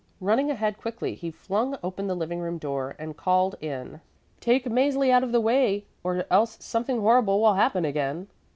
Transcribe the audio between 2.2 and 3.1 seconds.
room door